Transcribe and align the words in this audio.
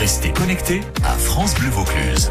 Restez 0.00 0.32
connectés 0.32 0.80
à 1.02 1.16
France 1.18 1.54
Bleu 1.56 1.70
Vaucluse. 1.70 2.30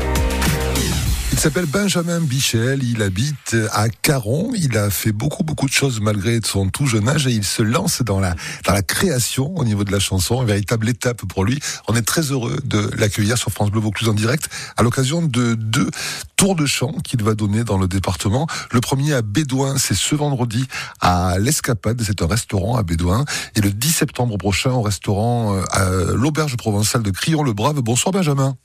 Il 1.37 1.41
s'appelle 1.41 1.67
Benjamin 1.67 2.19
Bichel, 2.19 2.83
il 2.83 3.03
habite 3.03 3.55
à 3.71 3.89
Caron, 3.89 4.53
il 4.55 4.75
a 4.75 4.89
fait 4.89 5.11
beaucoup 5.11 5.43
beaucoup 5.43 5.67
de 5.67 5.71
choses 5.71 6.01
malgré 6.01 6.39
son 6.43 6.69
tout 6.69 6.87
jeune 6.87 7.07
âge 7.07 7.27
et 7.27 7.31
il 7.31 7.43
se 7.43 7.61
lance 7.61 8.01
dans 8.01 8.19
la, 8.19 8.35
dans 8.65 8.73
la 8.73 8.81
création 8.81 9.55
au 9.55 9.63
niveau 9.63 9.83
de 9.83 9.91
la 9.91 9.99
chanson, 9.99 10.41
une 10.41 10.47
véritable 10.47 10.89
étape 10.89 11.23
pour 11.25 11.45
lui. 11.45 11.59
On 11.87 11.95
est 11.95 12.01
très 12.01 12.23
heureux 12.23 12.57
de 12.63 12.89
l'accueillir 12.97 13.37
sur 13.37 13.51
France 13.51 13.69
Bleu 13.69 13.81
Vaucluse 13.81 14.09
en 14.09 14.15
direct 14.15 14.49
à 14.77 14.81
l'occasion 14.81 15.21
de 15.21 15.53
deux 15.53 15.91
tours 16.37 16.55
de 16.55 16.65
chant 16.65 16.93
qu'il 17.03 17.21
va 17.23 17.35
donner 17.35 17.63
dans 17.63 17.77
le 17.77 17.87
département. 17.87 18.47
Le 18.71 18.81
premier 18.81 19.13
à 19.13 19.21
Bédouin, 19.21 19.77
c'est 19.77 19.95
ce 19.95 20.15
vendredi 20.15 20.65
à 21.01 21.37
l'Escapade, 21.37 22.01
c'est 22.03 22.23
un 22.23 22.27
restaurant 22.27 22.77
à 22.77 22.83
Bédouin 22.83 23.25
et 23.55 23.61
le 23.61 23.71
10 23.71 23.91
septembre 23.91 24.39
prochain 24.39 24.71
au 24.71 24.81
restaurant 24.81 25.55
euh, 25.55 25.63
à 25.69 25.87
l'Auberge 26.15 26.57
provençale 26.57 27.03
de 27.03 27.11
Crillon-le-Brave. 27.11 27.79
Bonsoir 27.81 28.11
Benjamin. 28.11 28.57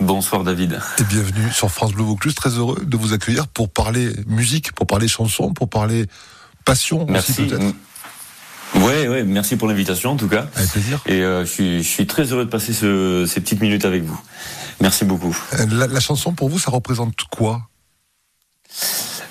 Bonsoir 0.00 0.44
David. 0.44 0.78
Et 0.98 1.04
bienvenue 1.04 1.50
sur 1.52 1.70
France 1.70 1.92
Bleu 1.92 2.04
Vaucluse. 2.04 2.34
Très 2.34 2.50
heureux 2.50 2.78
de 2.84 2.96
vous 2.96 3.12
accueillir 3.14 3.48
pour 3.48 3.70
parler 3.70 4.12
musique, 4.26 4.72
pour 4.72 4.86
parler 4.86 5.08
chanson, 5.08 5.52
pour 5.54 5.70
parler 5.70 6.06
passion 6.64 7.06
merci. 7.08 7.32
aussi 7.32 7.46
peut-être. 7.46 7.74
Ouais, 8.74 9.08
ouais, 9.08 9.24
merci 9.24 9.56
pour 9.56 9.68
l'invitation 9.68 10.10
en 10.10 10.16
tout 10.16 10.28
cas. 10.28 10.48
Avec 10.54 10.70
plaisir. 10.70 11.00
Et 11.06 11.22
euh, 11.22 11.46
je, 11.46 11.50
suis, 11.50 11.82
je 11.82 11.88
suis 11.88 12.06
très 12.06 12.24
heureux 12.24 12.44
de 12.44 12.50
passer 12.50 12.74
ce, 12.74 13.24
ces 13.26 13.40
petites 13.40 13.62
minutes 13.62 13.86
avec 13.86 14.02
vous. 14.02 14.20
Merci 14.80 15.06
beaucoup. 15.06 15.34
La, 15.70 15.86
la 15.86 16.00
chanson 16.00 16.34
pour 16.34 16.50
vous, 16.50 16.58
ça 16.58 16.70
représente 16.70 17.14
quoi? 17.30 17.62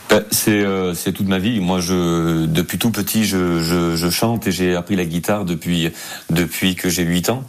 Ben, 0.09 0.23
C'est 0.31 0.51
euh, 0.63 0.93
c'est 0.93 1.13
toute 1.13 1.27
ma 1.27 1.39
vie. 1.39 1.59
Moi, 1.59 1.79
je 1.81 2.45
depuis 2.45 2.77
tout 2.77 2.91
petit, 2.91 3.25
je, 3.25 3.63
je, 3.63 3.95
je 3.95 4.09
chante 4.09 4.45
et 4.47 4.51
j'ai 4.51 4.75
appris 4.75 4.95
la 4.95 5.05
guitare 5.05 5.45
depuis 5.45 5.91
depuis 6.29 6.75
que 6.75 6.89
j'ai 6.89 7.03
8 7.03 7.29
ans. 7.29 7.43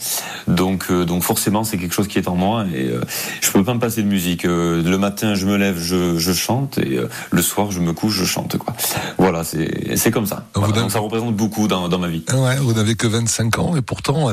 Donc 0.48 0.87
euh, 0.91 1.05
donc 1.05 1.23
forcément, 1.23 1.65
c'est 1.65 1.77
quelque 1.77 1.92
chose 1.95 2.09
qui 2.09 2.19
est 2.19 2.29
en 2.29 2.34
moi 2.34 2.65
et 2.74 2.87
euh, 2.88 3.02
je 3.42 3.51
peux 3.51 3.62
pas 3.62 3.74
me 3.74 3.79
passer 3.80 4.02
de 4.02 4.09
musique. 4.09 4.46
Euh, 4.46 4.82
le 4.82 4.96
matin, 4.98 5.35
je 5.35 5.46
me 5.46 5.57
lève, 5.57 5.79
je, 5.79 6.18
je 6.18 6.32
chante 6.32 6.79
et 6.79 6.96
euh, 6.96 7.09
le 7.30 7.43
soir, 7.43 7.71
je 7.71 7.80
me 7.80 7.93
couche, 7.93 8.15
je 8.15 8.24
chante 8.24 8.57
quoi. 8.57 8.74
Voilà, 9.18 9.45
c'est 9.45 9.96
c'est 9.96 10.10
comme 10.10 10.26
ça. 10.26 10.46
Voilà, 10.54 10.73
donc 10.80 10.91
ça 10.91 11.01
représente 11.01 11.37
beaucoup 11.37 11.68
dans 11.68 11.88
dans 11.88 11.98
ma 11.98 12.09
vie. 12.09 12.24
Ouais, 12.32 12.57
vous 12.57 12.73
n'avez 12.73 12.95
que 12.95 13.07
25 13.07 13.59
ans 13.59 13.76
et 13.76 13.82
pourtant, 13.82 14.30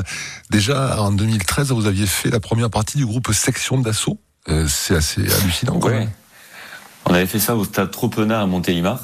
déjà 0.50 0.98
en 1.02 1.12
2013, 1.12 1.72
vous 1.72 1.86
aviez 1.86 2.06
fait 2.06 2.30
la 2.30 2.40
première 2.40 2.70
partie 2.70 2.96
du 2.96 3.04
groupe 3.04 3.30
Section 3.32 3.78
d'Assaut. 3.78 4.18
Euh, 4.48 4.66
c'est 4.68 4.94
assez 4.96 5.20
hallucinant. 5.20 5.78
quand 5.78 5.88
Ouais. 5.88 5.98
même. 6.00 6.10
On 7.06 7.14
avait 7.14 7.26
fait 7.26 7.38
ça 7.38 7.54
au 7.54 7.64
stade 7.64 7.90
Tropenat 7.90 8.40
à 8.40 8.46
Montélimar. 8.46 9.00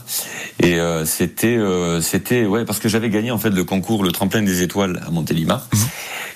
Et 0.62 0.78
euh, 0.78 1.04
c'était 1.04 1.56
euh, 1.56 2.00
c'était 2.00 2.44
ouais 2.44 2.64
parce 2.64 2.78
que 2.78 2.88
j'avais 2.88 3.10
gagné 3.10 3.30
en 3.30 3.38
fait 3.38 3.50
le 3.50 3.64
concours 3.64 4.04
le 4.04 4.12
tremplin 4.12 4.42
des 4.42 4.62
étoiles 4.62 5.00
à 5.06 5.10
Montélimar 5.10 5.66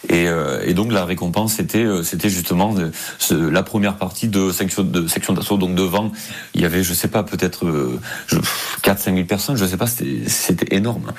et, 0.08 0.28
euh, 0.28 0.62
et 0.64 0.74
donc 0.74 0.92
la 0.92 1.05
récompense 1.05 1.55
c'était 1.55 1.84
euh, 1.84 2.02
c'était 2.02 2.28
justement 2.30 2.74
de- 2.74 2.92
ce- 3.19 3.34
la 3.34 3.62
première 3.62 3.97
partie 3.97 4.28
de 4.28 4.50
section 4.52 4.83
de 4.84 5.06
section 5.08 5.33
d'assaut 5.33 5.56
donc 5.56 5.74
devant 5.74 6.12
il 6.55 6.60
y 6.60 6.64
avait 6.64 6.83
je 6.83 6.92
sais 6.94 7.08
pas 7.08 7.22
peut-être 7.22 7.66
euh, 7.66 7.98
je- 8.27 8.36
4 8.82 8.98
5 8.98 9.14
000 9.14 9.27
personnes 9.27 9.56
je 9.56 9.64
sais 9.66 9.77
pas 9.77 9.86
c'était 9.86 10.28
c'était 10.28 10.75
énorme 10.77 11.12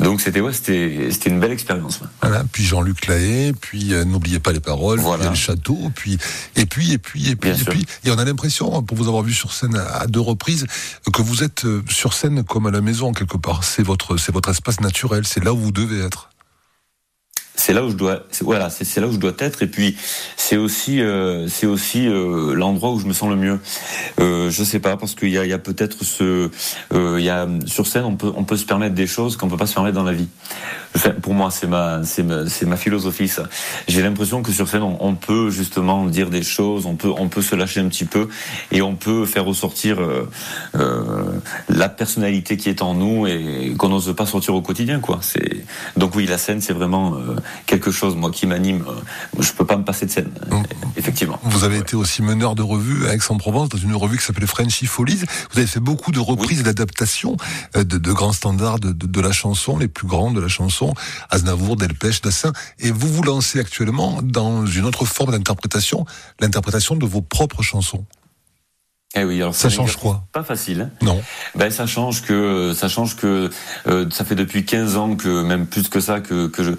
donc 0.00 0.20
c'était 0.20 0.40
ouais 0.40 0.52
c'était 0.52 1.08
c'était 1.10 1.30
une 1.30 1.40
belle 1.40 1.52
expérience. 1.52 2.00
Voilà. 2.20 2.44
Puis 2.52 2.64
Jean-Luc 2.64 3.06
Lahaye, 3.06 3.52
puis 3.52 3.94
euh, 3.94 4.04
n'oubliez 4.04 4.38
pas 4.40 4.52
les 4.52 4.60
paroles, 4.60 4.98
puis 4.98 5.04
Voilà. 5.06 5.22
il 5.22 5.26
y 5.26 5.28
a 5.28 5.30
le 5.30 5.36
château, 5.36 5.78
puis 5.94 6.18
et 6.56 6.66
puis 6.66 6.92
et 6.92 6.98
puis 6.98 7.30
et 7.30 7.36
puis 7.36 7.50
Bien 7.50 7.58
et 7.58 7.62
sûr. 7.62 7.72
puis 7.72 7.86
et 8.04 8.10
on 8.10 8.18
a 8.18 8.24
l'impression, 8.24 8.82
pour 8.82 8.96
vous 8.96 9.08
avoir 9.08 9.22
vu 9.22 9.32
sur 9.32 9.52
scène 9.52 9.76
à 9.76 10.06
deux 10.06 10.20
reprises, 10.20 10.66
que 11.12 11.22
vous 11.22 11.42
êtes 11.42 11.64
euh, 11.64 11.82
sur 11.88 12.12
scène 12.14 12.42
comme 12.44 12.66
à 12.66 12.70
la 12.70 12.80
maison 12.80 13.12
quelque 13.12 13.36
part. 13.36 13.64
C'est 13.64 13.82
votre 13.82 14.16
c'est 14.16 14.32
votre 14.32 14.48
espace 14.50 14.80
naturel, 14.80 15.24
c'est 15.26 15.42
là 15.44 15.52
où 15.52 15.58
vous 15.58 15.72
devez 15.72 16.00
être. 16.00 16.30
C'est 17.56 17.72
là 17.72 17.84
où 17.84 17.90
je 17.90 17.96
dois 17.96 18.24
voilà 18.40 18.68
c'est 18.70 19.00
là 19.00 19.06
où 19.06 19.12
je 19.12 19.18
dois 19.18 19.32
être. 19.38 19.62
Et 19.62 19.66
puis 19.66 19.96
c'est 20.36 20.56
aussi 20.56 21.00
euh, 21.00 21.48
c'est 21.48 21.66
aussi 21.66 22.06
euh, 22.06 22.54
l'endroit 22.54 22.92
où 22.92 23.00
je 23.00 23.06
me 23.06 23.12
sens 23.12 23.28
le 23.30 23.36
mieux. 23.36 23.60
Euh, 24.20 24.50
je 24.50 24.64
sais 24.64 24.80
pas 24.80 24.96
parce 24.96 25.14
qu'il 25.14 25.30
y 25.30 25.38
a, 25.38 25.54
a 25.54 25.58
peut-être 25.58 26.04
ce 26.04 26.50
euh, 26.92 27.16
il 27.18 27.24
y 27.24 27.30
a 27.30 27.46
sur 27.66 27.86
scène 27.86 28.04
on 28.04 28.16
peut 28.16 28.32
on 28.36 28.44
peut 28.44 28.56
se 28.56 28.64
permettre 28.64 28.94
des 28.94 29.06
choses 29.06 29.36
qu'on 29.36 29.48
peut 29.48 29.56
pas 29.56 29.66
se 29.66 29.74
permettre 29.74 29.96
dans 29.96 30.04
la 30.04 30.12
vie. 30.12 30.28
Pour 31.22 31.34
moi 31.34 31.50
c'est 31.50 31.66
ma 31.66 32.02
c'est 32.04 32.22
ma 32.22 32.44
ma 32.66 32.76
philosophie 32.76 33.28
ça. 33.28 33.44
J'ai 33.88 34.02
l'impression 34.02 34.42
que 34.42 34.52
sur 34.52 34.68
scène 34.68 34.82
on, 34.82 35.14
peut 35.14 35.50
justement 35.50 36.06
dire 36.06 36.30
des 36.30 36.42
choses 36.42 36.86
on 36.86 36.96
peut 36.96 37.12
on 37.16 37.28
peut 37.28 37.42
se 37.42 37.54
lâcher 37.54 37.80
un 37.80 37.88
petit 37.88 38.04
peu 38.04 38.28
et 38.72 38.82
on 38.82 38.94
peut 38.94 39.26
faire 39.26 39.44
ressortir 39.44 40.00
euh, 40.00 40.28
euh, 40.76 41.24
la 41.68 41.88
personnalité 41.88 42.56
qui 42.56 42.68
est 42.68 42.82
en 42.82 42.94
nous 42.94 43.26
et 43.26 43.74
qu'on 43.78 43.88
n'ose 43.88 44.14
pas 44.14 44.26
sortir 44.26 44.54
au 44.54 44.62
quotidien 44.62 45.00
quoi. 45.00 45.18
C'est 45.22 45.64
donc 45.96 46.14
oui 46.14 46.26
la 46.26 46.38
scène 46.38 46.60
c'est 46.60 46.72
vraiment 46.72 47.16
quelque 47.66 47.90
chose 47.90 48.16
moi 48.16 48.30
qui 48.30 48.46
m'anime 48.46 48.84
Euh, 48.88 49.42
je 49.42 49.52
peux 49.52 49.64
pas 49.66 49.76
me 49.76 49.84
passer 49.84 50.06
de 50.06 50.10
scène 50.10 50.30
Mm. 50.50 50.62
effectivement 50.96 51.38
Vous 51.44 51.64
avez 51.64 51.78
été 51.78 51.96
aussi 51.96 52.22
meneur 52.22 52.54
de 52.54 52.62
revue 52.62 53.06
à 53.06 53.14
Aix-en-Provence 53.14 53.68
dans 53.70 53.78
une 53.78 53.94
revue 53.94 54.18
qui 54.18 54.24
s'appelait 54.24 54.46
Frenchy 54.46 54.86
Follies. 54.86 55.24
Vous 55.52 55.58
avez 55.58 55.66
fait 55.66 55.80
beaucoup 55.80 56.12
de 56.12 56.20
reprises 56.20 56.60
et 56.60 56.62
d'adaptations 56.62 57.36
euh, 57.76 57.84
de, 57.84 57.98
de 57.98 58.12
grands 58.12 58.32
standards 58.32 58.78
de, 58.80 58.92
de, 58.92 59.06
de 59.06 59.20
la 59.20 59.32
chanson, 59.32 59.78
les 59.78 59.88
plus 59.88 60.06
grands 60.06 60.30
de 60.30 60.40
la 60.40 60.48
chanson, 60.48 60.94
Aznavour, 61.30 61.76
Delpech, 61.76 62.20
Dassin. 62.22 62.52
Et 62.78 62.90
vous 62.90 63.08
vous 63.08 63.22
lancez 63.22 63.58
actuellement 63.60 64.20
dans 64.22 64.66
une 64.66 64.84
autre 64.84 65.04
forme 65.04 65.32
d'interprétation, 65.32 66.04
l'interprétation 66.40 66.96
de 66.96 67.06
vos 67.06 67.22
propres 67.22 67.62
chansons. 67.62 68.04
Eh 69.16 69.22
oui 69.24 69.40
alors 69.40 69.54
Ça 69.54 69.70
change 69.70 69.94
quoi? 69.96 70.24
pas 70.32 70.42
facile 70.42 70.80
hein. 70.80 70.90
Non. 71.00 71.22
Ben 71.54 71.70
ça 71.70 71.86
change 71.86 72.22
que 72.22 72.72
ça 72.74 72.88
change 72.88 73.14
que 73.14 73.48
euh, 73.86 74.10
ça 74.10 74.24
fait 74.24 74.34
depuis 74.34 74.64
15 74.64 74.96
ans 74.96 75.14
que 75.14 75.44
même 75.44 75.66
plus 75.66 75.88
que 75.88 76.00
ça 76.00 76.18
que 76.20 76.48
que 76.48 76.64
je 76.64 76.72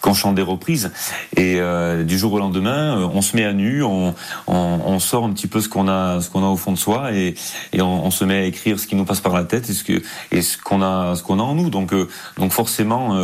qu'on 0.00 0.14
chante 0.14 0.34
des 0.34 0.42
reprises. 0.42 0.90
Et 1.36 1.56
euh, 1.58 2.04
du 2.04 2.18
jour 2.18 2.32
au 2.32 2.38
lendemain 2.38 2.98
euh, 2.98 3.08
on 3.12 3.22
se 3.22 3.36
met 3.36 3.44
à 3.44 3.52
nu 3.52 3.82
on, 3.82 4.14
sort 4.98 5.24
un 5.24 5.30
petit 5.30 5.46
peu 5.46 5.60
ce 5.60 5.68
qu'on 5.68 5.88
a 5.88 6.20
ce 6.20 6.28
qu'on 6.28 6.42
a 6.42 6.48
au 6.48 6.56
fond 6.56 6.72
de 6.72 6.78
soi 6.78 7.12
et, 7.12 7.34
on, 7.80 8.10
se 8.10 8.24
met 8.24 8.36
à 8.36 8.42
écrire 8.44 8.80
ce 8.80 8.86
qui 8.86 8.96
nous 8.96 9.04
passe 9.04 9.20
par 9.20 9.32
la 9.32 9.44
tête 9.44 9.70
et 9.70 10.42
ce 10.42 10.58
qu'on 10.58 10.82
a 10.82 11.14
ce 11.14 11.22
qu'on 11.22 11.38
a 11.38 11.42
en 11.42 11.54
nous. 11.54 11.70
Donc 11.70 11.92
euh, 11.92 12.08
donc 12.36 12.52
forcément 12.52 13.16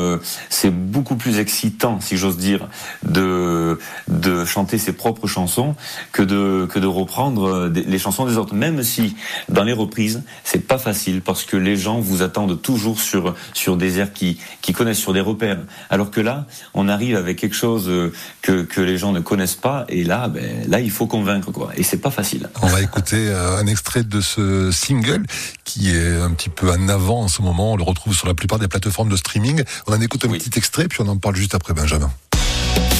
c'est 0.48 0.70
beaucoup 0.70 1.16
plus 1.16 1.38
excitant 1.38 2.00
si 2.00 2.16
j'ose 2.16 2.36
dire 2.36 2.68
de 3.02 3.78
de 4.08 4.44
chanter 4.44 4.78
ses 4.78 4.92
propres 4.92 5.26
chansons 5.26 5.74
que 6.12 6.22
de 6.22 6.66
que 6.70 6.78
de 6.78 6.86
reprendre 6.86 7.70
les 7.74 7.98
chansons 7.98 8.26
des 8.26 8.36
autres. 8.36 8.54
Même 8.54 8.82
si 8.82 9.16
dans 9.48 9.64
les 9.64 9.72
reprises 9.72 10.22
c'est 10.44 10.66
pas 10.66 10.78
facile 10.78 11.22
parce 11.22 11.44
que 11.44 11.56
les 11.56 11.76
gens 11.76 11.98
vous 11.98 12.22
attendent 12.22 12.60
toujours 12.60 13.00
sur 13.00 13.34
sur 13.52 13.76
des 13.76 13.98
airs 13.98 14.12
qui 14.12 14.38
qui 14.62 14.72
connaissent 14.72 14.98
sur 14.98 15.12
des 15.12 15.20
repères. 15.20 15.58
Alors 15.90 16.10
que 16.10 16.20
là 16.20 16.46
on 16.74 16.88
arrive 16.88 17.16
avec 17.16 17.38
quelque 17.38 17.54
chose 17.56 17.88
euh, 17.88 18.12
que 18.42 18.62
que 18.62 18.80
les 18.80 18.98
gens 18.98 19.12
ne 19.12 19.20
connaissent 19.20 19.54
pas 19.54 19.84
et 19.88 20.04
là 20.04 20.28
ben 20.28 20.68
là 20.68 20.80
il 20.80 20.90
faut 20.90 21.06
convaincre 21.06 21.50
quoi 21.52 21.70
et 21.76 21.82
c'est 21.82 21.98
pas 21.98 22.10
facile 22.10 22.48
On 22.62 22.66
va 22.66 22.80
écouter 22.82 23.28
euh, 23.28 23.58
un 23.58 23.66
extrait 23.66 24.02
de 24.02 24.20
ce 24.20 24.70
single 24.70 25.24
qui 25.64 25.90
est 25.94 26.16
un 26.20 26.30
petit 26.32 26.48
peu 26.48 26.70
en 26.70 26.88
avant 26.88 27.22
en 27.22 27.28
ce 27.28 27.42
moment. 27.42 27.72
On 27.72 27.76
le 27.76 27.82
retrouve 27.84 28.14
sur 28.14 28.26
la 28.26 28.34
plupart 28.34 28.58
des 28.58 28.68
plateformes 28.68 29.08
de 29.08 29.16
streaming. 29.16 29.62
On 29.86 29.92
en 29.94 30.00
écoute 30.00 30.24
un 30.24 30.28
Oui. 30.28 30.38
petit 30.38 30.58
extrait 30.58 30.88
puis 30.88 31.00
on 31.02 31.08
en 31.08 31.16
parle 31.16 31.36
juste 31.36 31.54
après 31.54 31.74
Benjamin. 31.74 32.10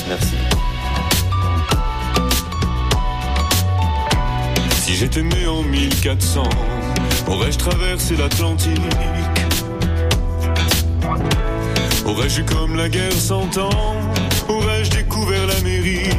merci 0.08 0.34
Si 4.84 4.94
j'étais 4.96 5.22
né 5.22 5.46
en 5.46 5.62
1400, 5.62 6.42
aurais-je 7.26 7.58
traversé 7.58 8.16
l'Atlantique? 8.16 8.80
Aurais-je 12.06 12.40
eu 12.40 12.44
comme 12.44 12.76
la 12.76 12.88
guerre 12.88 13.12
cent 13.12 13.56
ans? 13.56 13.96
Aurais-je 14.48 14.90
découvert 14.90 15.46
l'Amérique 15.46 16.10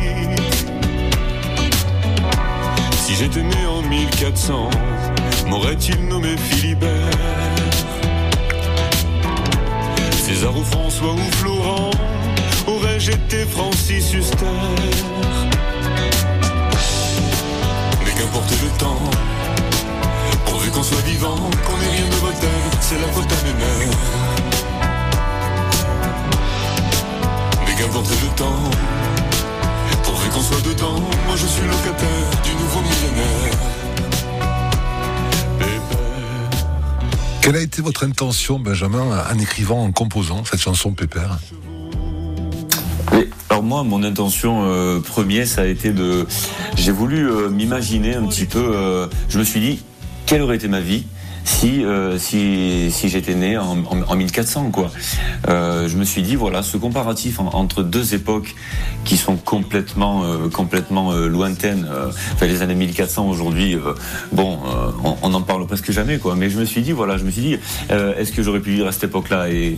Si 2.97 3.15
j'étais 3.15 3.43
né 3.43 3.65
en 3.67 3.81
1400, 3.83 4.69
m'aurait-il 5.47 6.07
nommé 6.07 6.35
Philibert? 6.37 6.89
César 10.11 10.57
ou 10.57 10.63
François 10.63 11.13
ou 11.13 11.31
Florent 11.37 11.91
Aurais-je 12.67 13.11
été 13.11 13.45
Francis 13.45 14.11
Huster? 14.11 14.45
Mais 18.03 18.11
qu'importe 18.11 18.51
le 18.63 18.79
temps, 18.79 19.01
pourvu 20.47 20.71
qu'on 20.71 20.83
soit 20.83 21.05
vivant, 21.05 21.35
qu'on 21.35 21.81
ait 21.83 21.95
rien 21.95 22.09
de 22.09 22.15
Voltaire, 22.15 22.49
c'est 22.81 22.99
la 22.99 23.07
faute 23.09 23.31
à 23.31 23.45
mes 23.45 23.53
mères. 23.53 24.74
Mais 27.95 28.01
qu'importe 28.01 28.21
le 28.21 28.35
temps, 28.35 28.59
pourvu 30.03 30.29
qu'on 30.29 30.41
soit 30.41 30.61
dedans, 30.61 30.99
moi 31.27 31.35
je 31.35 31.45
suis 31.45 31.61
locataire 31.61 32.41
du 32.43 32.51
nouveau 32.55 32.81
millénaire. 32.81 33.57
Pépère. 35.57 36.59
Quelle 37.41 37.55
a 37.55 37.61
été 37.61 37.81
votre 37.81 38.03
intention, 38.03 38.59
Benjamin, 38.59 39.23
en 39.31 39.39
écrivant, 39.39 39.83
en 39.83 39.91
composant 39.91 40.43
cette 40.43 40.59
chanson 40.59 40.91
Pépère? 40.91 41.39
Et 43.13 43.29
alors 43.49 43.63
moi, 43.63 43.83
mon 43.83 44.03
intention 44.03 44.65
euh, 44.65 44.99
première, 44.99 45.47
ça 45.47 45.61
a 45.61 45.65
été 45.65 45.91
de, 45.91 46.27
j'ai 46.75 46.91
voulu 46.91 47.29
euh, 47.29 47.49
m'imaginer 47.49 48.15
un 48.15 48.25
petit 48.27 48.45
peu. 48.45 48.59
euh, 48.75 49.07
je 49.29 49.39
me 49.39 49.43
suis 49.45 49.61
dit, 49.61 49.83
quelle 50.25 50.41
aurait 50.41 50.57
été 50.57 50.67
ma 50.67 50.81
vie 50.81 51.05
si 51.45 51.85
euh, 51.85 52.17
si, 52.17 52.91
si 52.91 53.07
j'étais 53.07 53.35
né 53.35 53.57
en, 53.57 53.77
en, 54.07 54.15
1400 54.15 54.71
quoi. 54.71 54.91
Euh, 55.47 55.87
je 55.87 55.95
me 55.95 56.03
suis 56.03 56.23
dit 56.23 56.35
voilà 56.35 56.63
ce 56.63 56.75
comparatif 56.75 57.39
entre 57.39 57.83
deux 57.83 58.15
époques 58.15 58.55
qui 59.05 59.15
sont 59.15 59.37
complètement 59.37 60.23
complètement 60.51 61.13
lointaines. 61.13 61.87
les 62.41 62.61
années 62.61 62.75
1400 62.75 63.29
aujourd'hui, 63.29 63.77
bon, 64.31 64.59
on 65.21 65.29
n'en 65.29 65.41
parle 65.41 65.67
presque 65.67 65.91
jamais 65.91 66.17
quoi. 66.17 66.35
Mais 66.35 66.49
je 66.49 66.59
me 66.59 66.65
suis 66.65 66.81
dit 66.81 66.91
voilà, 66.91 67.17
je 67.17 67.23
me 67.23 67.29
suis 67.29 67.41
dit 67.41 67.57
est-ce 67.89 68.31
que 68.31 68.41
j'aurais 68.41 68.59
pu 68.59 68.71
vivre 68.71 68.87
à 68.87 68.91
cette 68.91 69.05
époque-là? 69.05 69.49
Et, 69.49 69.77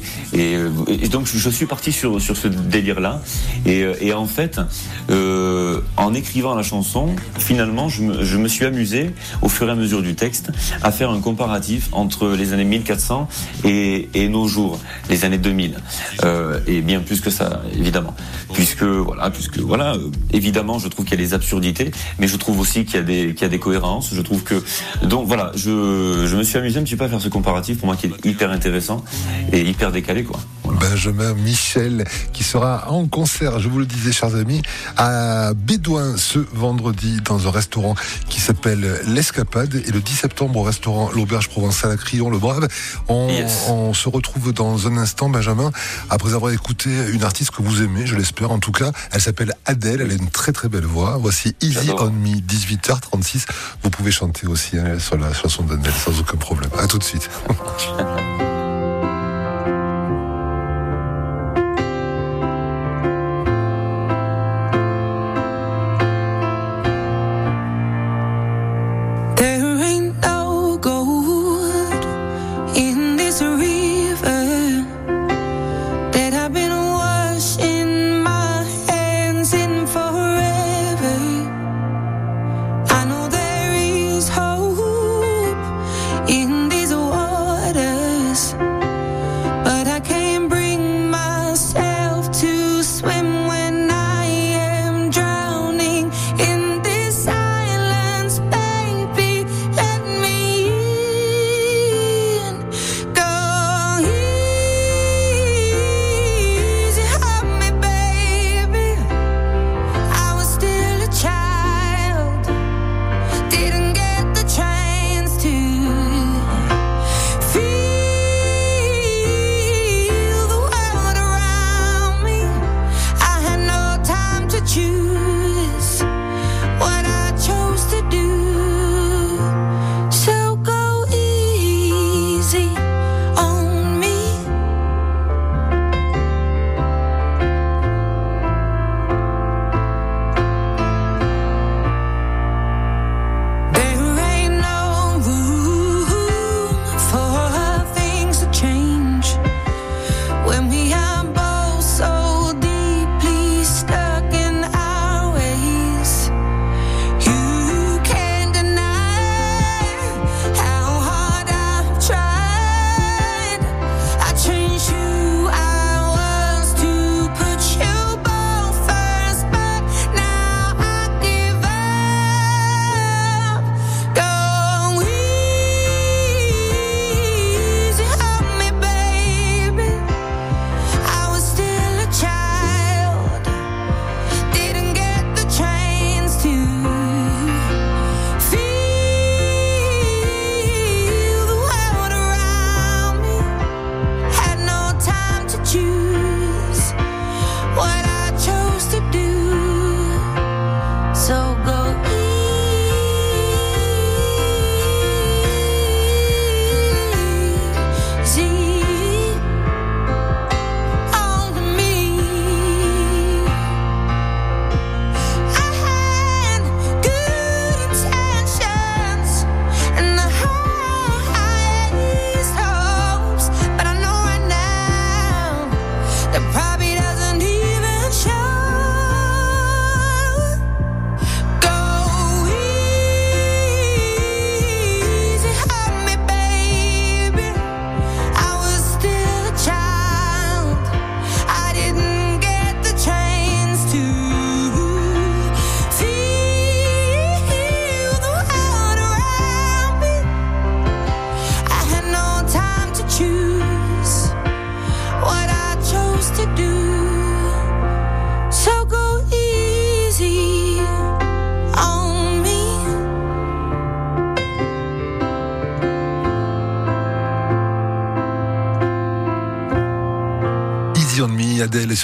donc 1.11 1.25
je, 1.25 1.49
suis 1.49 1.65
parti 1.65 1.91
sur 1.91 2.21
sur 2.21 2.37
ce 2.37 2.47
délire 2.47 2.99
là 3.01 3.21
et, 3.65 3.85
et 4.01 4.13
en 4.13 4.25
fait 4.25 4.61
en 5.09 6.13
écrivant 6.13 6.55
la 6.55 6.63
chanson, 6.63 7.15
finalement 7.37 7.89
je 7.89 8.03
me, 8.03 8.23
je 8.23 8.37
me 8.37 8.47
suis 8.47 8.65
amusé 8.65 9.13
au 9.41 9.49
fur 9.49 9.67
et 9.67 9.71
à 9.71 9.75
mesure 9.75 10.01
du 10.01 10.15
texte 10.15 10.51
à 10.81 10.91
faire 10.91 11.09
un 11.11 11.19
comparatif 11.19 11.56
entre 11.91 12.29
les 12.29 12.53
années 12.53 12.63
1400 12.63 13.27
et, 13.63 14.29
nos 14.29 14.47
jours, 14.47 14.79
les 15.09 15.25
années 15.25 15.37
2000, 15.37 15.77
euh, 16.23 16.59
et 16.67 16.81
bien 16.81 16.99
plus 16.99 17.21
que 17.21 17.29
ça, 17.29 17.61
évidemment, 17.73 18.15
puisque 18.53 18.83
voilà, 18.83 19.29
puisque 19.29 19.59
voilà, 19.59 19.95
euh, 19.95 20.09
évidemment, 20.33 20.79
je 20.79 20.87
trouve 20.87 21.05
qu'il 21.05 21.19
y 21.19 21.23
a 21.23 21.25
des 21.25 21.33
absurdités, 21.33 21.91
mais 22.19 22.27
je 22.27 22.37
trouve 22.37 22.59
aussi 22.59 22.85
qu'il 22.85 22.95
y 22.95 22.99
a 22.99 23.03
des 23.03 23.33
qu'il 23.33 23.41
y 23.43 23.45
a 23.45 23.49
des 23.49 23.59
cohérences. 23.59 24.13
Je 24.13 24.21
trouve 24.21 24.43
que 24.43 24.63
donc 25.03 25.27
voilà, 25.27 25.51
je, 25.55 26.25
je 26.27 26.35
me 26.35 26.43
suis 26.43 26.57
amusé 26.57 26.79
un 26.79 26.83
petit 26.83 26.95
peu 26.95 27.05
à 27.05 27.09
faire 27.09 27.21
ce 27.21 27.29
comparatif 27.29 27.77
pour 27.77 27.87
moi 27.87 27.95
qui 27.95 28.07
est 28.07 28.25
hyper 28.25 28.51
intéressant 28.51 29.03
et 29.51 29.61
hyper 29.61 29.91
décalé 29.91 30.23
quoi. 30.23 30.39
Benjamin 30.79 31.33
Michel 31.33 32.05
qui 32.33 32.43
sera 32.43 32.91
en 32.91 33.07
concert, 33.07 33.59
je 33.59 33.67
vous 33.67 33.79
le 33.79 33.85
disais 33.85 34.11
chers 34.11 34.35
amis, 34.35 34.61
à 34.95 35.53
Bédouin 35.53 36.15
ce 36.17 36.39
vendredi 36.53 37.19
dans 37.23 37.47
un 37.47 37.51
restaurant 37.51 37.95
qui 38.29 38.39
s'appelle 38.39 39.01
L'Escapade 39.07 39.75
et 39.75 39.91
le 39.91 39.99
10 39.99 40.13
septembre 40.13 40.59
au 40.59 40.63
restaurant 40.63 41.09
L'Auberge 41.11 41.49
Provençale 41.49 41.91
à 41.91 41.97
Crillon-le-Brave. 41.97 42.67
On, 43.07 43.93
se 43.93 44.09
retrouve 44.09 44.53
dans 44.53 44.87
un 44.87 44.97
instant 44.97 45.29
Benjamin 45.29 45.71
après 46.09 46.33
avoir 46.33 46.51
écouté 46.51 46.89
une 47.11 47.23
artiste 47.23 47.51
que 47.51 47.61
vous 47.61 47.81
aimez, 47.81 48.05
je 48.05 48.15
l'espère 48.15 48.51
en 48.51 48.59
tout 48.59 48.71
cas. 48.71 48.91
Elle 49.11 49.21
s'appelle 49.21 49.53
Adèle, 49.65 50.01
elle 50.01 50.11
a 50.11 50.15
une 50.15 50.29
très 50.29 50.51
très 50.51 50.69
belle 50.69 50.85
voix. 50.85 51.17
Voici 51.19 51.55
Easy 51.61 51.91
on 51.97 52.11
Me, 52.11 52.37
18h36. 52.37 53.45
Vous 53.83 53.89
pouvez 53.89 54.11
chanter 54.11 54.47
aussi 54.47 54.77
hein, 54.77 54.99
sur 54.99 55.17
la 55.17 55.33
chanson 55.33 55.63
d'Adèle 55.63 55.93
sans 55.93 56.19
aucun 56.19 56.37
problème. 56.37 56.69
À 56.77 56.87
tout 56.87 56.97
de 56.97 57.03
suite. 57.03 57.29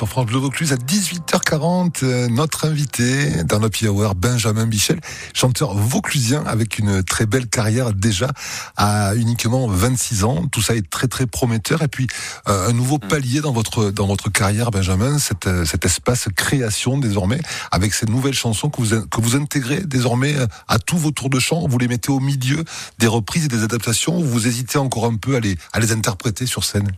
sur 0.04 0.10
France 0.10 0.26
Bleu 0.26 0.40
Vaucluse 0.40 0.74
à 0.74 0.76
18h40. 0.76 2.04
Euh, 2.04 2.28
notre 2.28 2.66
invité 2.66 3.44
dans 3.46 3.64
Happy 3.64 3.88
Hour, 3.88 4.16
Benjamin 4.16 4.66
Bichel, 4.66 5.00
chanteur 5.34 5.74
vauclusien 5.76 6.44
avec 6.46 6.78
une 6.78 7.04
très 7.04 7.26
belle 7.26 7.48
carrière 7.48 7.94
déjà 7.94 8.30
à 8.76 9.16
uniquement 9.16 9.66
26 9.68 10.26
ans. 10.26 10.46
Tout 10.52 10.62
ça 10.62 10.76
est 10.76 10.90
très 10.90 11.08
très 11.08 11.26
prometteur. 11.26 11.84
Et 11.84 11.88
puis 11.88 12.08
euh, 12.50 12.68
un 12.68 12.74
nouveau 12.74 12.98
mm. 12.98 13.08
palier 13.08 13.40
dans 13.40 13.54
votre 13.54 13.92
dans 13.92 14.06
votre 14.06 14.30
carrière, 14.30 14.72
Benjamin, 14.72 15.20
cet, 15.20 15.48
euh, 15.48 15.64
cet 15.64 15.86
espace 15.86 16.28
création 16.36 16.98
désormais 16.98 17.40
avec 17.72 17.94
ces 17.94 18.08
nouvelles 18.08 18.34
chansons 18.34 18.70
que 18.70 18.82
vous 18.82 19.08
que 19.08 19.22
vous 19.22 19.38
intégrez 19.38 19.82
désormais 19.86 20.36
à 20.68 20.80
tous 20.80 20.98
vos 20.98 21.12
tours 21.12 21.30
de 21.30 21.40
chant. 21.40 21.66
Vous 21.66 21.78
les 21.78 21.88
mettez 21.88 22.12
au 22.12 22.20
milieu 22.20 22.66
des 23.00 23.08
reprises 23.08 23.46
et 23.46 23.50
des 23.50 23.64
adaptations. 23.64 24.18
Ou 24.18 24.26
vous 24.26 24.48
hésitez 24.48 24.80
encore 24.80 25.06
un 25.06 25.16
peu 25.16 25.38
à 25.38 25.40
les 25.40 25.56
à 25.72 25.80
les 25.80 25.94
interpréter 25.94 26.46
sur 26.46 26.66
scène. 26.66 26.92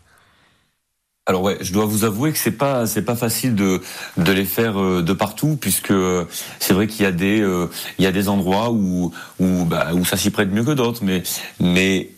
Alors 1.27 1.41
ouais, 1.41 1.57
je 1.59 1.73
dois 1.73 1.85
vous 1.85 2.03
avouer 2.03 2.31
que 2.31 2.37
c'est 2.37 2.51
pas 2.51 2.85
c'est 2.85 3.01
pas 3.01 3.15
facile 3.15 3.55
de 3.55 3.81
de 4.15 4.31
les 4.31 4.45
faire 4.45 4.79
euh, 4.79 5.01
de 5.01 5.11
partout 5.11 5.57
puisque 5.59 5.89
euh, 5.89 6.25
c'est 6.59 6.75
vrai 6.75 6.85
qu'il 6.85 7.01
y 7.01 7.07
a 7.07 7.11
des 7.11 7.41
euh, 7.41 7.65
il 7.97 8.03
y 8.03 8.07
a 8.07 8.11
des 8.11 8.29
endroits 8.29 8.69
où 8.69 9.11
où 9.39 9.65
bah, 9.65 9.87
où 9.95 10.05
ça 10.05 10.17
s'y 10.17 10.29
prête 10.29 10.51
mieux 10.51 10.63
que 10.63 10.69
d'autres 10.69 11.03
mais 11.03 11.23
mais 11.59 12.11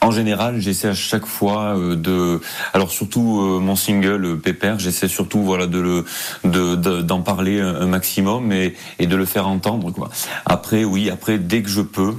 en 0.00 0.10
général, 0.12 0.60
j'essaie 0.60 0.88
à 0.88 0.94
chaque 0.94 1.26
fois 1.26 1.76
de, 1.76 2.40
alors 2.72 2.92
surtout 2.92 3.58
mon 3.60 3.74
single 3.74 4.38
Pépère, 4.38 4.78
j'essaie 4.78 5.08
surtout 5.08 5.42
voilà 5.42 5.66
de 5.66 5.80
le, 5.80 6.04
de 6.44 6.76
d'en 7.02 7.20
parler 7.20 7.60
un 7.60 7.86
maximum 7.86 8.52
et, 8.52 8.76
et 9.00 9.08
de 9.08 9.16
le 9.16 9.24
faire 9.24 9.48
entendre 9.48 9.90
quoi. 9.90 10.08
Après 10.46 10.84
oui, 10.84 11.10
après 11.10 11.38
dès 11.38 11.62
que 11.62 11.68
je 11.68 11.80
peux 11.80 12.14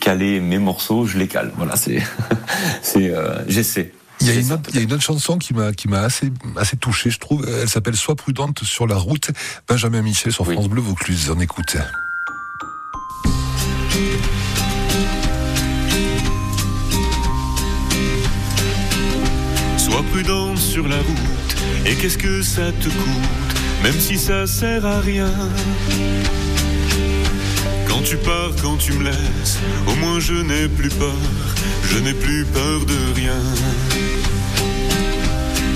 caler 0.00 0.40
mes 0.40 0.58
morceaux, 0.58 1.06
je 1.06 1.16
les 1.16 1.26
cale. 1.26 1.50
Voilà, 1.56 1.76
c'est 1.76 2.02
c'est 2.82 3.14
j'essaie. 3.48 3.94
Il 4.24 4.32
y, 4.32 4.38
a 4.38 4.40
une 4.40 4.52
autre, 4.52 4.70
il 4.70 4.76
y 4.76 4.78
a 4.78 4.82
une 4.82 4.92
autre 4.94 5.02
chanson 5.02 5.36
qui 5.36 5.52
m'a 5.52 5.74
qui 5.74 5.86
m'a 5.86 6.00
assez 6.00 6.32
assez 6.56 6.78
touché, 6.78 7.10
je 7.10 7.18
trouve. 7.18 7.46
Elle 7.46 7.68
s'appelle 7.68 7.94
Sois 7.94 8.16
prudente 8.16 8.64
sur 8.64 8.86
la 8.86 8.96
route. 8.96 9.30
Benjamin 9.68 10.00
Michel 10.00 10.32
sur 10.32 10.50
France 10.50 10.66
Bleu 10.66 10.80
Vaucluse. 10.80 11.30
On 11.30 11.38
écoute. 11.40 11.76
Sois 19.76 20.02
prudente 20.10 20.56
sur 20.56 20.88
la 20.88 20.96
route. 20.96 21.56
Et 21.84 21.94
qu'est-ce 21.94 22.16
que 22.16 22.40
ça 22.40 22.72
te 22.72 22.88
coûte, 22.88 23.60
même 23.82 24.00
si 24.00 24.16
ça 24.16 24.46
sert 24.46 24.86
à 24.86 25.00
rien? 25.00 25.30
Quand 27.86 28.00
tu 28.00 28.16
pars, 28.16 28.52
quand 28.62 28.78
tu 28.78 28.94
me 28.94 29.04
laisses, 29.04 29.58
au 29.86 29.94
moins 29.96 30.18
je 30.18 30.32
n'ai 30.32 30.66
plus 30.68 30.88
peur, 30.88 31.12
je 31.90 31.98
n'ai 31.98 32.14
plus 32.14 32.46
peur 32.46 32.86
de 32.86 33.14
rien. 33.14 33.93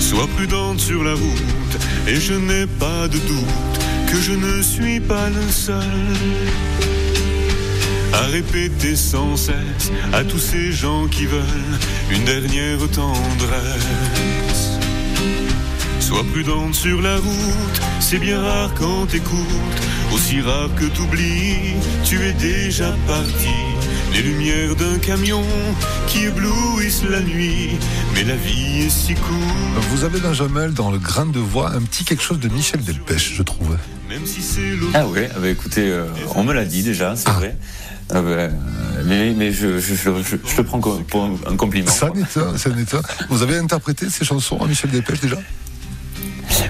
Sois 0.09 0.25
prudente 0.35 0.79
sur 0.79 1.03
la 1.03 1.13
route, 1.13 1.77
et 2.07 2.15
je 2.15 2.33
n'ai 2.33 2.65
pas 2.65 3.07
de 3.07 3.19
doute 3.19 3.79
que 4.07 4.19
je 4.19 4.31
ne 4.31 4.63
suis 4.63 4.99
pas 4.99 5.29
le 5.29 5.51
seul. 5.51 5.83
À 8.11 8.21
répéter 8.21 8.95
sans 8.95 9.37
cesse 9.37 9.91
à 10.11 10.23
tous 10.23 10.39
ces 10.39 10.71
gens 10.71 11.05
qui 11.05 11.27
veulent 11.27 11.77
une 12.09 12.25
dernière 12.25 12.79
tendresse. 12.91 14.79
Sois 15.99 16.25
prudente 16.31 16.73
sur 16.73 17.03
la 17.03 17.17
route, 17.17 17.81
c'est 17.99 18.17
bien 18.17 18.41
rare 18.41 18.73
quand 18.79 19.05
t'écoutes, 19.05 19.81
aussi 20.11 20.41
rare 20.41 20.73
que 20.75 20.85
t'oublies, 20.85 21.75
tu 22.03 22.19
es 22.25 22.33
déjà 22.33 22.95
parti 23.05 23.59
les 24.13 24.21
lumières 24.21 24.75
d'un 24.75 24.97
camion 24.99 25.43
qui 26.07 26.25
éblouissent 26.25 27.03
la 27.09 27.21
nuit, 27.21 27.71
mais 28.13 28.23
la 28.23 28.35
vie 28.35 28.85
est 28.85 28.89
si 28.89 29.13
courte. 29.13 29.85
Vous 29.89 30.03
avez 30.03 30.19
Benjamin 30.19 30.69
dans 30.69 30.91
le 30.91 30.97
grain 30.97 31.25
de 31.25 31.39
voix 31.39 31.71
un 31.71 31.81
petit 31.81 32.03
quelque 32.03 32.23
chose 32.23 32.39
de 32.39 32.49
Michel 32.49 32.81
Delpech, 32.83 33.33
je 33.35 33.43
trouve. 33.43 33.77
Même 34.07 34.25
si 34.25 34.41
c'est 34.41 34.73
ah 34.93 35.07
ouais, 35.07 35.29
ah 35.35 35.39
bah 35.39 35.49
écoutez, 35.49 35.89
euh, 35.89 36.05
on 36.35 36.43
me 36.43 36.53
l'a 36.53 36.65
dit 36.65 36.83
déjà, 36.83 37.15
c'est 37.15 37.29
ah. 37.29 37.33
vrai. 37.33 37.55
Ah 38.11 38.21
bah, 38.21 38.49
mais, 39.05 39.33
mais 39.35 39.51
je, 39.51 39.77
je, 39.77 39.93
je, 39.93 40.61
prends 40.63 40.79
pour 40.79 41.29
un 41.45 41.55
compliment. 41.55 41.91
Ça 41.91 42.09
n'est 42.09 42.25
ça 42.25 42.69
n'est 42.71 42.85
Vous 43.29 43.43
avez 43.43 43.57
interprété 43.57 44.09
ces 44.09 44.25
chansons 44.25 44.57
à 44.57 44.67
Michel 44.67 44.89
Delpech 44.89 45.21
déjà? 45.21 45.37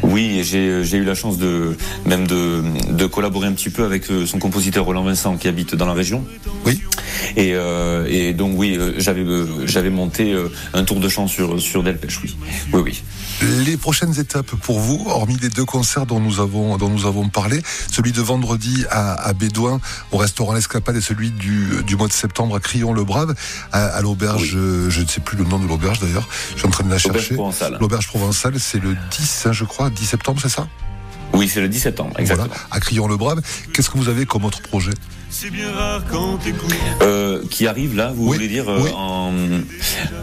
Oui, 0.04 0.42
j'ai 0.44 0.98
eu 0.98 1.04
la 1.04 1.16
chance 1.16 1.38
de 1.38 1.76
même 2.06 2.28
de, 2.28 2.62
de, 2.92 3.06
collaborer 3.06 3.48
un 3.48 3.54
petit 3.54 3.70
peu 3.70 3.86
avec 3.86 4.10
euh, 4.12 4.26
son 4.26 4.40
compositeur 4.40 4.86
Roland 4.86 5.04
Vincent 5.04 5.38
qui 5.38 5.48
habite 5.48 5.76
dans 5.76 5.86
la 5.86 5.94
région. 5.94 6.26
Oui. 6.66 6.82
Et, 7.36 7.54
euh, 7.54 8.06
et 8.10 8.34
donc 8.34 8.54
oui, 8.56 8.78
euh, 8.78 8.94
j'avais 8.98 9.26
j'avais 9.66 9.90
monté 9.90 10.36
un 10.74 10.84
tour 10.84 11.00
de 11.00 11.10
chant 11.10 11.28
sur 11.28 11.60
sur 11.62 11.84
Delpech. 11.84 12.20
Oui, 12.24 12.36
oui, 12.74 12.82
oui. 12.82 13.04
Les 13.66 13.78
prochaines 13.78 14.20
étapes 14.20 14.52
pour 14.56 14.80
vous, 14.80 15.06
hormis 15.08 15.38
les 15.38 15.50
deux 15.50 15.66
concerts 15.66 16.06
dont 16.06 16.20
nous 16.20 16.40
avons 16.40 16.78
dont 16.78 16.90
nous 16.90 17.06
avons 17.06 17.30
parlé, 17.30 17.62
celui 17.92 18.12
de 18.12 18.22
vendredi 18.22 18.86
à, 18.90 19.14
à 19.14 19.34
Bédouin 19.34 19.80
au 20.12 20.18
restaurant 20.18 20.54
L'Escapade 20.54 20.96
et 20.98 21.02
celui 21.02 21.32
du, 21.32 21.84
du 21.86 21.96
mois 21.96 22.08
de 22.08 22.14
septembre 22.14 22.56
à 22.56 22.60
Crillon-le-Brave 22.60 23.36
à, 23.72 24.02
l'auberge, 24.02 24.58
je 24.90 25.02
ne 25.02 25.08
sais 25.08 25.22
plus 25.22 25.38
le 25.38 25.44
nom 25.44 25.60
de 25.60 25.68
l'auberge 25.68 26.00
d'ailleurs, 26.00 26.28
je 26.54 26.60
suis 26.60 26.68
en 26.68 26.72
train 26.72 26.84
de 26.84 26.90
la 26.90 26.98
chercher. 26.98 27.36
L'auberge 27.80 28.08
provençale, 28.08 28.60
c'est 28.60 28.82
le 28.82 28.96
10, 29.12 29.46
hein, 29.46 29.52
je 29.52 29.64
crois, 29.64 29.90
10 29.90 30.06
septembre, 30.06 30.40
c'est 30.42 30.50
ça? 30.50 30.68
Oui, 31.40 31.48
c'est 31.48 31.62
le 31.62 31.70
10 31.70 31.80
septembre, 31.80 32.20
exactement. 32.20 32.54
à 32.70 32.82
Crillon-le-Brave. 32.82 33.42
Qu'est-ce 33.74 33.90
que 33.90 33.98
vous 33.98 34.10
avez 34.10 34.26
comme 34.26 34.44
autre 34.44 34.62
projet 34.62 34.92
c'est 35.32 35.52
bien 35.52 35.72
rare 35.72 36.02
quand 36.12 36.40
euh, 37.04 37.44
qui 37.52 37.68
arrive 37.68 37.96
là, 37.96 38.12
vous 38.14 38.26
voulez 38.26 38.48
dire 38.48 38.68
euh, 38.68 38.90
en... 38.96 39.32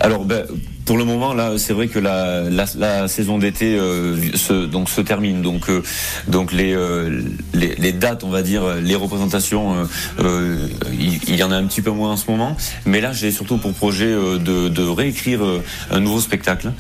Alors, 0.01 0.25
ben, 0.25 0.45
pour 0.87 0.97
le 0.97 1.05
moment, 1.05 1.35
là, 1.35 1.59
c'est 1.59 1.73
vrai 1.73 1.88
que 1.88 1.99
la, 1.99 2.49
la, 2.49 2.64
la 2.78 3.09
saison 3.09 3.38
d'été 3.38 3.76
euh, 3.76 4.16
se, 4.35 4.66
donc 4.66 4.88
se 4.88 5.00
termine. 5.00 5.43
Donc, 5.43 5.69
euh, 5.69 5.83
donc 6.28 6.52
les, 6.52 6.75
euh, 6.75 7.23
les, 7.52 7.75
les, 7.75 7.93
dates, 7.93 8.23
on 8.23 8.31
va 8.31 8.43
dire, 8.43 8.62
les 8.76 8.95
représentations, 8.95 9.75
il, 10.19 11.35
y 11.35 11.43
en 11.43 11.50
a 11.50 11.57
un 11.57 11.64
petit 11.64 11.83
peu 11.83 11.90
moins 11.90 12.12
en 12.12 12.16
ce 12.16 12.31
moment. 12.31 12.57
Mais 12.87 13.00
là, 13.00 13.12
j'ai 13.12 13.33
surtout 13.33 13.59
pour 13.59 13.73
projet 13.73 14.07
de, 14.12 14.69
de 14.69 14.83
réécrire 14.83 15.40
un 15.90 16.00
nouveau 16.00 16.21
spectacle. 16.21 16.71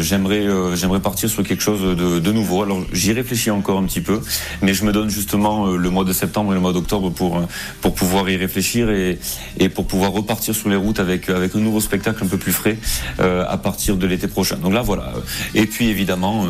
j'aimerais, 0.00 0.46
j'aimerais 0.74 1.00
partir 1.00 1.28
sur 1.28 1.42
quelque 1.42 1.62
chose 1.62 1.82
de, 1.82 2.20
de 2.20 2.32
nouveau. 2.32 2.62
Alors, 2.62 2.82
j'y 2.92 3.12
réfléchis 3.12 3.50
encore 3.50 3.78
un 3.78 3.84
petit 3.84 4.00
peu, 4.00 4.20
mais 4.62 4.74
je 4.74 4.84
me 4.84 4.92
donne 4.92 5.10
justement 5.10 5.66
le 5.66 5.90
mois 5.90 6.04
de 6.04 6.12
septembre 6.12 6.52
et 6.52 6.54
le 6.54 6.60
mois 6.60 6.72
d'octobre 6.72 7.10
pour 7.10 7.42
pour 7.80 7.94
pouvoir 7.94 8.30
y 8.30 8.36
réfléchir 8.36 8.90
et, 8.90 9.18
et 9.58 9.68
pour 9.68 9.86
pouvoir 9.86 10.12
repartir 10.12 10.54
sur 10.54 10.68
les 10.68 10.76
routes 10.76 11.00
avec 11.00 11.28
avec 11.28 11.56
un 11.56 11.60
nouveau 11.60 11.80
spectacle 11.80 12.22
un 12.22 12.28
peu 12.28 12.38
plus 12.38 12.52
frais. 12.52 12.78
Euh, 13.20 13.44
à 13.48 13.56
partir 13.56 13.96
de 13.96 14.06
l'été 14.06 14.28
prochain. 14.28 14.56
Donc 14.56 14.72
là, 14.72 14.82
voilà. 14.82 15.12
Et 15.54 15.66
puis 15.66 15.88
évidemment, 15.88 16.44
euh, 16.44 16.48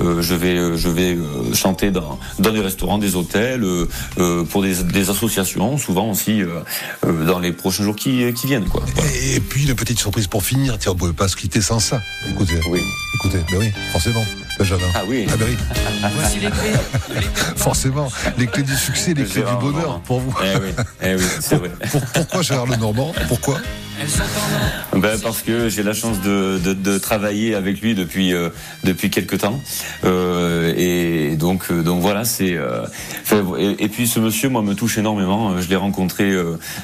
euh, 0.00 0.22
je 0.22 0.34
vais, 0.34 0.76
je 0.76 0.88
vais 0.88 1.16
chanter 1.54 1.90
dans, 1.90 2.18
dans 2.38 2.52
des 2.52 2.60
restaurants, 2.60 2.98
des 2.98 3.16
hôtels, 3.16 3.64
pour 4.50 4.62
des, 4.62 4.82
des, 4.82 5.10
associations, 5.10 5.76
souvent 5.78 6.10
aussi 6.10 6.42
dans 7.02 7.38
les 7.38 7.52
prochains 7.52 7.84
jours 7.84 7.96
qui, 7.96 8.32
qui 8.34 8.46
viennent. 8.46 8.68
Quoi. 8.68 8.82
Et, 9.34 9.40
puis 9.40 9.66
une 9.66 9.74
petite 9.74 9.98
surprise 9.98 10.26
pour 10.26 10.42
finir. 10.42 10.78
Tiens, 10.78 10.92
on 10.92 10.94
ne 10.94 10.98
pouvait 10.98 11.12
pas 11.12 11.28
se 11.28 11.36
quitter 11.36 11.60
sans 11.60 11.80
ça. 11.80 12.00
Écoutez, 12.30 12.60
oui. 12.70 12.80
écoutez, 13.14 13.38
ben 13.50 13.58
oui, 13.58 13.72
forcément. 13.92 14.24
Benjamin. 14.58 14.86
Ah 14.94 15.02
oui. 15.08 15.26
Ah 15.28 15.36
ben 15.36 15.46
oui. 15.48 15.56
Voici 16.14 16.38
les 16.38 16.50
clés. 16.50 17.20
Forcément, 17.56 18.08
les 18.38 18.46
clés 18.46 18.62
du 18.62 18.76
succès, 18.76 19.14
les 19.14 19.24
clés 19.24 19.42
du 19.42 19.56
bonheur 19.60 20.00
pour 20.00 20.20
vous. 20.20 20.34
Eh 20.42 20.58
oui, 20.58 20.84
eh 21.02 21.14
oui 21.16 21.24
c'est 21.40 21.56
vrai. 21.56 21.70
pourquoi 22.14 22.42
Gérard 22.42 22.66
Lenormand 22.66 23.12
Pourquoi? 23.28 23.58
Ben 24.96 25.18
parce 25.22 25.42
que 25.42 25.68
j'ai 25.68 25.82
la 25.82 25.92
chance 25.92 26.20
de, 26.20 26.58
de, 26.58 26.72
de, 26.72 26.98
travailler 26.98 27.54
avec 27.54 27.80
lui 27.80 27.94
depuis 27.94 28.32
euh, 28.32 28.50
depuis 28.84 29.10
quelques 29.10 29.38
temps. 29.38 29.60
Euh, 30.04 30.72
et 30.76 31.36
donc 31.36 31.70
euh, 31.70 31.82
donc 31.82 32.00
voilà 32.00 32.24
c'est 32.24 32.54
euh, 32.54 32.86
et, 33.78 33.88
puis 33.88 34.06
ce 34.06 34.20
monsieur 34.20 34.48
moi 34.48 34.62
me 34.62 34.74
touche 34.74 34.98
énormément. 34.98 35.60
Je 35.60 35.68
l'ai 35.68 35.76
rencontré 35.76 36.32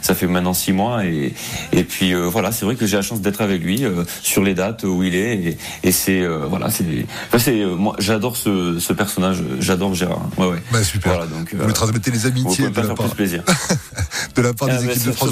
ça 0.02 0.14
fait 0.14 0.26
maintenant 0.26 0.54
six 0.54 0.72
mois 0.72 1.04
et 1.04 1.34
et 1.72 1.84
puis 1.84 2.14
voilà 2.14 2.52
c'est 2.52 2.64
vrai 2.64 2.76
que 2.76 2.86
j'ai 2.86 2.96
la 2.96 3.02
chance 3.02 3.20
d'être 3.20 3.40
avec 3.40 3.62
lui 3.62 3.84
sur 4.22 4.42
les 4.42 4.54
dates 4.54 4.84
où 4.84 5.02
il 5.02 5.14
est 5.14 5.34
et, 5.34 5.58
et 5.84 5.92
c'est 5.92 6.26
voilà 6.26 6.70
c'est 6.70 6.84
moi 7.76 7.96
j'adore 7.98 8.36
ce, 8.36 8.78
ce 8.78 8.92
personnage. 8.92 9.42
J'adore 9.58 9.94
Gérard. 9.94 10.28
Ouais 10.38 10.46
ouais. 10.46 10.62
Bah, 10.72 10.82
super. 10.82 11.12
Voilà, 11.12 11.26
donc 11.26 11.54
vous 11.54 11.72
transmettez 11.72 12.10
les 12.10 12.26
amitiés 12.26 12.68
de 12.70 12.80
la, 12.80 12.94
part, 12.94 13.14
plaisir. 13.14 13.42
de 14.36 14.42
la 14.42 14.52
part 14.52 14.68
des 14.68 14.74
ah, 14.74 14.92
équipes 14.92 15.06
de 15.06 15.12
France 15.12 15.30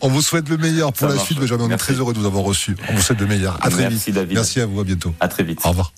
on 0.00 0.08
vous 0.08 0.22
souhaite 0.22 0.48
le 0.48 0.56
meilleur 0.56 0.92
pour 0.92 1.08
la 1.08 1.16
la 1.16 1.22
suite, 1.22 1.25
Benjamin. 1.34 1.64
On 1.64 1.70
est 1.70 1.76
très 1.76 1.94
heureux 1.94 2.12
de 2.12 2.18
vous 2.18 2.26
avoir 2.26 2.44
reçu. 2.44 2.76
On 2.88 2.94
vous 2.94 3.02
souhaite 3.02 3.18
de 3.18 3.26
meilleur. 3.26 3.58
À 3.64 3.70
très 3.70 3.82
Merci, 3.82 3.96
vite. 4.06 4.14
David. 4.14 4.34
Merci 4.34 4.60
à 4.60 4.66
vous. 4.66 4.80
À 4.80 4.84
bientôt. 4.84 5.14
À 5.20 5.28
très 5.28 5.42
vite. 5.42 5.60
Au 5.64 5.70
revoir. 5.70 5.92